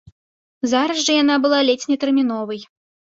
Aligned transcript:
Зараз 0.71 0.97
жа 1.09 1.13
яна 1.23 1.35
была 1.43 1.59
ледзь 1.67 1.85
не 1.91 1.97
тэрміновай. 2.05 2.63